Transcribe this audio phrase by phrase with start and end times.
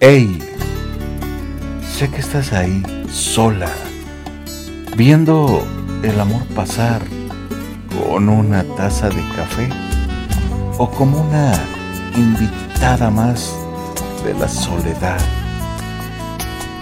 [0.00, 0.40] Hey,
[1.80, 3.70] sé que estás ahí sola,
[4.96, 5.64] viendo
[6.02, 7.00] el amor pasar
[7.96, 9.68] con una taza de café
[10.78, 11.54] o como una
[12.16, 13.54] invitada más
[14.24, 15.20] de la soledad.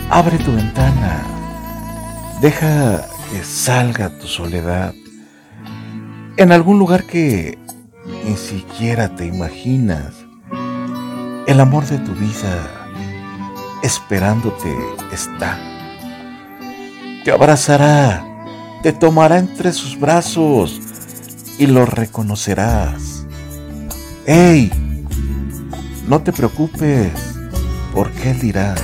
[0.08, 1.22] Abre tu ventana,
[2.40, 4.94] deja que salga tu soledad
[6.38, 7.58] en algún lugar que
[8.24, 10.14] ni siquiera te imaginas.
[11.46, 12.81] El amor de tu vida
[13.82, 14.74] esperándote
[15.12, 15.58] está.
[17.24, 18.24] Te abrazará,
[18.82, 20.80] te tomará entre sus brazos
[21.58, 23.26] y lo reconocerás.
[24.26, 24.70] ¡Ey!
[26.08, 27.12] No te preocupes,
[27.94, 28.74] porque él dirá,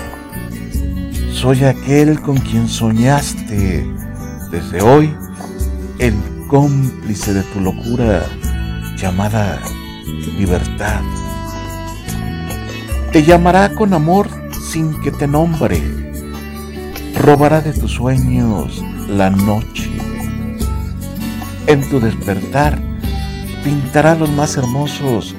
[1.32, 3.86] soy aquel con quien soñaste.
[4.50, 5.14] Desde hoy,
[5.98, 6.14] el
[6.48, 8.24] cómplice de tu locura
[8.96, 9.60] llamada
[10.38, 11.00] libertad.
[13.12, 14.28] Te llamará con amor
[14.68, 15.80] sin que te nombre.
[17.14, 19.90] Robará de tus sueños la noche.
[21.66, 22.78] En tu despertar
[23.64, 25.34] pintará los más hermosos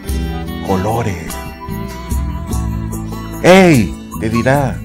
[0.68, 1.32] colores.
[3.44, 3.96] ¡Ey!
[4.20, 4.78] Te dirá,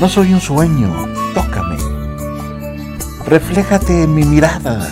[0.00, 0.92] no soy un sueño,
[1.32, 1.76] tócame.
[3.24, 4.86] Refléjate en mi mirada.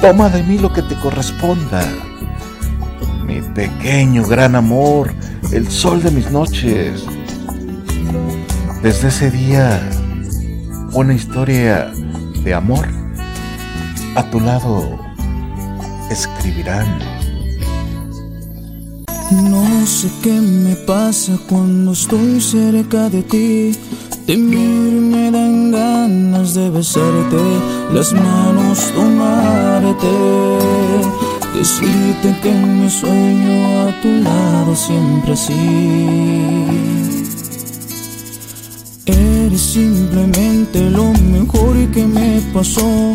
[0.00, 1.82] Toma de mí lo que te corresponda.
[3.26, 5.12] Mi pequeño gran amor,
[5.50, 7.04] el sol de mis noches
[8.84, 9.80] desde ese día,
[10.92, 11.90] una historia
[12.44, 12.86] de amor
[14.14, 14.98] a tu lado
[16.10, 16.86] escribirán.
[19.32, 23.72] No sé qué me pasa cuando estoy cerca de ti.
[24.26, 27.42] Te me dan ganas de besarte,
[27.90, 30.14] las manos tomarte,
[31.54, 36.83] decirte que me sueño a tu lado siempre así.
[39.54, 43.14] Eres simplemente lo mejor que me pasó.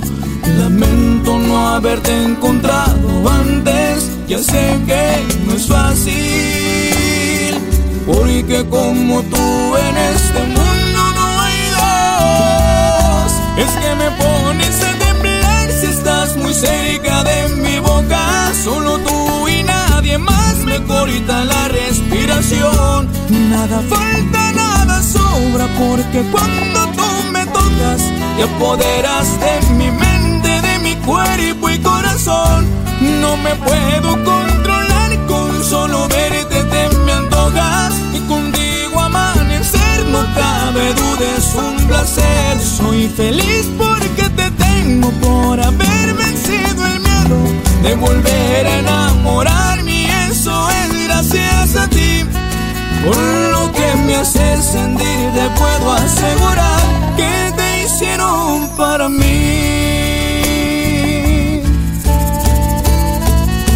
[0.58, 4.10] Lamento no haberte encontrado antes.
[4.26, 6.16] Ya sé que no es fácil.
[8.06, 13.32] Porque como tú en este mundo no hay dos.
[13.58, 18.54] Es que me pones a temblar si estás muy cerca de mi boca.
[18.64, 23.10] Solo tú y nadie más me corta la respiración.
[23.50, 24.54] Nada falta,
[25.16, 28.02] nada porque cuando tú me tocas
[28.38, 32.68] te apoderas de mi mente, de mi cuerpo y corazón.
[33.22, 40.94] No me puedo controlar con solo verte te me antojas y contigo amanecer no cabe
[40.94, 42.60] duda es un placer.
[42.60, 47.38] Soy feliz porque te tengo por haber vencido el miedo
[47.84, 52.26] de volver a enamorarme y eso es gracias a ti.
[54.10, 56.82] Me haces sentir, te puedo asegurar
[57.16, 59.22] que te hicieron para mí.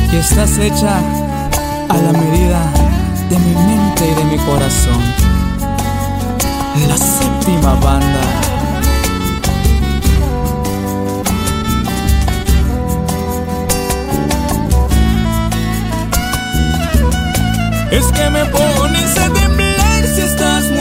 [0.09, 0.97] Que estás hecha
[1.89, 2.59] a la medida
[3.29, 5.01] de mi mente y de mi corazón.
[6.87, 8.23] La séptima banda.
[17.91, 18.45] Es que me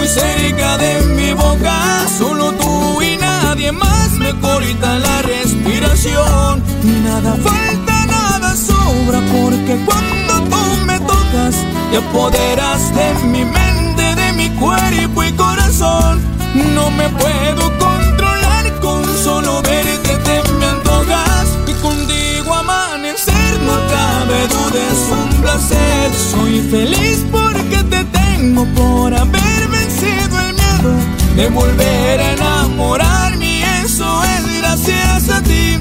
[0.02, 2.04] muy cerca de mi boca.
[2.18, 6.60] Solo tú y nadie más me corta la respiración.
[7.04, 11.54] Nada falta, nada sobra, porque cuando tú me tocas,
[11.90, 16.20] te apoderas de mi mente, de mi cuerpo y corazón.
[16.74, 23.52] No me puedo controlar con solo verte, te me antojas y contigo amanecer.
[23.68, 26.10] No cabe duda, es un placer.
[26.32, 27.11] Soy feliz
[31.36, 35.78] de volver a enamorarme y eso es gracias a ti.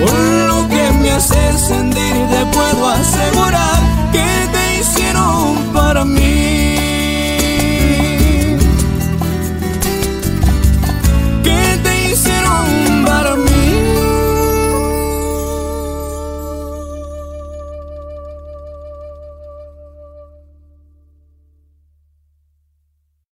[0.00, 0.18] Por
[0.48, 3.43] lo que me haces sentir te puedo asegurar